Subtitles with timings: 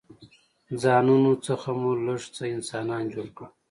[0.81, 3.51] ځانونو څخه مو لږ څه انسانان جوړ کړل.